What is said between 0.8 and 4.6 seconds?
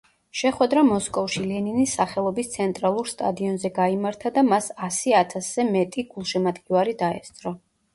მოსკოვში, ლენინის სახელობის ცენტრალურ სტადიონზე გაიმართა და